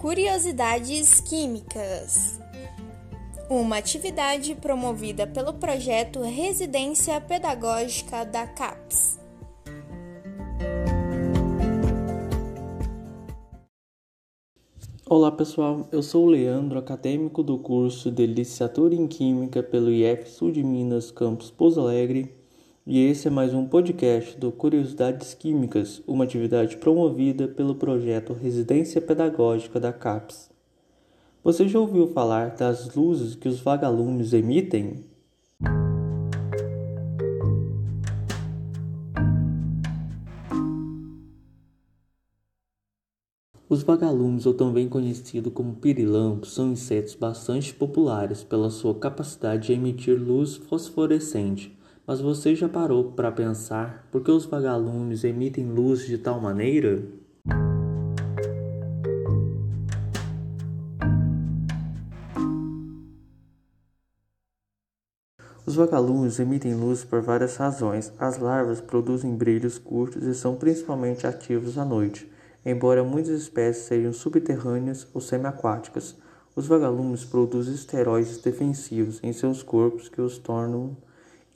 [0.00, 2.40] Curiosidades Químicas.
[3.50, 9.20] Uma atividade promovida pelo projeto Residência Pedagógica da CAPES.
[15.04, 20.30] Olá pessoal, eu sou o Leandro, acadêmico do curso de Licenciatura em Química pelo IF
[20.30, 22.39] Sul de Minas, campus Pouso Alegre,
[22.92, 29.00] e esse é mais um podcast do Curiosidades Químicas, uma atividade promovida pelo projeto Residência
[29.00, 30.50] Pedagógica da CAPES.
[31.44, 35.04] Você já ouviu falar das luzes que os vagalumes emitem?
[43.68, 49.74] Os vagalumes, ou também conhecidos como pirilampos, são insetos bastante populares pela sua capacidade de
[49.74, 51.78] emitir luz fosforescente.
[52.10, 57.04] Mas você já parou para pensar por que os vagalumes emitem luz de tal maneira?
[65.64, 68.12] Os vagalumes emitem luz por várias razões.
[68.18, 72.28] As larvas produzem brilhos curtos e são principalmente ativos à noite
[72.66, 76.16] embora muitas espécies sejam subterrâneas ou semiaquáticas.
[76.56, 80.96] Os vagalumes produzem esteroides defensivos em seus corpos que os tornam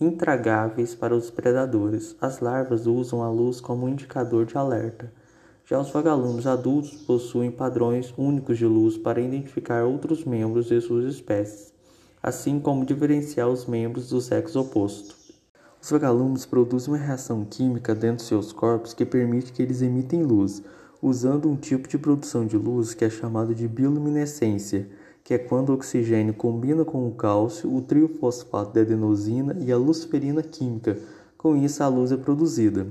[0.00, 2.16] intragáveis para os predadores.
[2.20, 5.12] As larvas usam a luz como indicador de alerta.
[5.66, 11.06] Já os vagalumes adultos possuem padrões únicos de luz para identificar outros membros de suas
[11.06, 11.72] espécies,
[12.22, 15.16] assim como diferenciar os membros do sexo oposto.
[15.80, 20.22] Os vagalumes produzem uma reação química dentro de seus corpos que permite que eles emitem
[20.22, 20.62] luz
[21.04, 24.88] usando um tipo de produção de luz que é chamado de bioluminescência,
[25.24, 29.76] que é quando o oxigênio combina com o cálcio, o triofosfato de adenosina e a
[29.76, 30.98] luciferina química.
[31.38, 32.86] Com isso, a luz é produzida.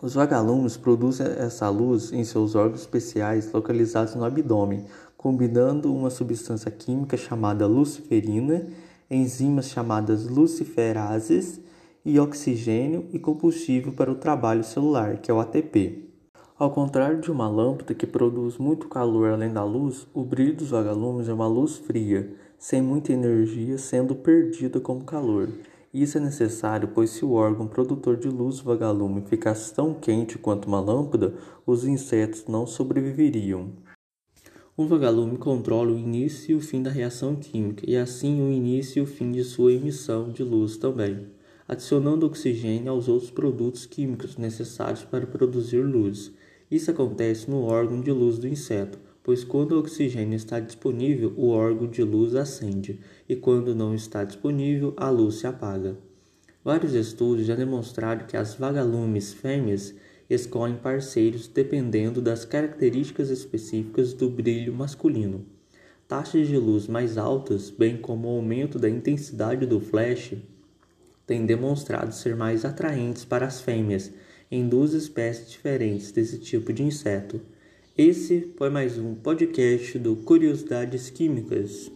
[0.00, 4.86] Os vagalumes produzem essa luz em seus órgãos especiais localizados no abdômen,
[5.18, 8.66] combinando uma substância química chamada luciferina,
[9.10, 11.60] enzimas chamadas luciferases
[12.04, 16.13] e oxigênio e combustível para o trabalho celular, que é o ATP.
[16.56, 20.70] Ao contrário de uma lâmpada que produz muito calor além da luz, o brilho dos
[20.70, 25.48] vagalumes é uma luz fria, sem muita energia sendo perdida como calor.
[25.92, 30.66] Isso é necessário, pois se o órgão produtor de luz vagalume ficasse tão quente quanto
[30.66, 31.34] uma lâmpada,
[31.66, 33.72] os insetos não sobreviveriam.
[34.76, 39.00] O vagalume controla o início e o fim da reação química, e assim o início
[39.00, 41.26] e o fim de sua emissão de luz também,
[41.66, 46.30] adicionando oxigênio aos outros produtos químicos necessários para produzir luz.
[46.70, 51.48] Isso acontece no órgão de luz do inseto, pois quando o oxigênio está disponível, o
[51.48, 55.96] órgão de luz acende, e quando não está disponível, a luz se apaga.
[56.62, 59.94] Vários estudos já demonstraram que as vagalumes fêmeas
[60.28, 65.44] escolhem parceiros dependendo das características específicas do brilho masculino.
[66.08, 70.34] Taxas de luz mais altas, bem como o aumento da intensidade do flash,
[71.26, 74.12] têm demonstrado ser mais atraentes para as fêmeas
[74.50, 77.40] em duas espécies diferentes desse tipo de inseto.
[77.96, 81.90] Esse foi mais um podcast do Curiosidades Químicas.